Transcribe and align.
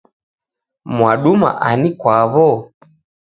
Mwaduma 0.95 1.49
ani 1.67 1.89
kwaw'o? 1.99 2.49